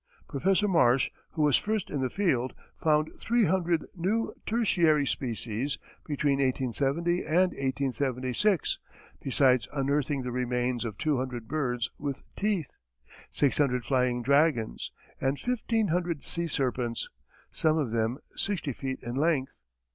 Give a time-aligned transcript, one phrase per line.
[0.27, 0.63] Prof.
[0.63, 5.77] Marsh, who was first in the field, found three hundred new tertiary species
[6.07, 8.79] between 1870 and 1876,
[9.21, 12.71] besides unearthing the remains of two hundred birds with teeth,
[13.29, 17.07] six hundred flying dragons, and fifteen hundred sea serpents,
[17.51, 19.55] some of them sixty feet in length.